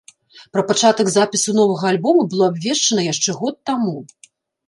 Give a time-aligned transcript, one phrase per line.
[0.55, 3.95] Пра пачатак запісу новага альбома было абвешчана яшчэ год таму.